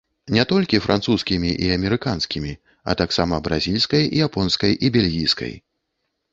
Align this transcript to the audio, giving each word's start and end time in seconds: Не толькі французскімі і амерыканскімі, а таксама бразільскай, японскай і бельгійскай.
Не 0.35 0.43
толькі 0.51 0.79
французскімі 0.85 1.51
і 1.65 1.69
амерыканскімі, 1.75 2.55
а 2.89 2.97
таксама 3.03 3.41
бразільскай, 3.51 4.03
японскай 4.31 4.73
і 4.87 4.95
бельгійскай. 4.99 5.53